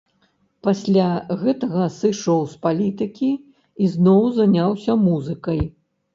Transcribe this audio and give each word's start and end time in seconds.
Пасля 0.67 1.09
гэтага 1.43 1.83
сышоў 1.97 2.41
з 2.55 2.57
палітыкі 2.65 3.31
і 3.83 3.93
зноў 3.99 4.23
заняўся 4.41 4.99
музыкай. 5.07 5.65